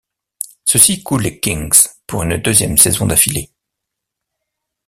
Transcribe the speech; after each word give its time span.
Ceci 0.65 1.03
coule 1.03 1.21
les 1.21 1.39
Kings 1.39 1.77
pour 2.07 2.23
une 2.23 2.35
deuxième 2.37 2.75
saison 2.79 3.05
d'affilée. 3.05 3.51